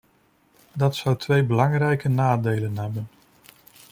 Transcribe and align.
Dat 0.73 0.95
zou 0.95 1.17
twee 1.17 1.43
belangrijke 1.43 2.09
nadelen 2.09 2.77
hebben. 2.77 3.07